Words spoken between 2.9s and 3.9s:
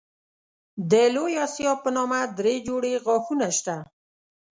غاښونه شته.